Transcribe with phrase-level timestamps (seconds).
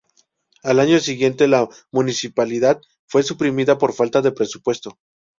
[0.63, 4.97] Al año siguiente la municipalidad fue suprimida por falta de presupuesto.